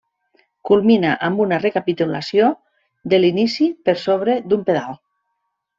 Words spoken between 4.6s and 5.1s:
pedal.